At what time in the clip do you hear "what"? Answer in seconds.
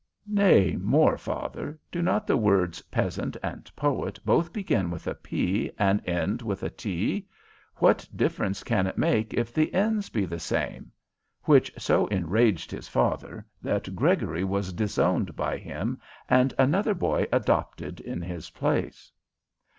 7.75-8.09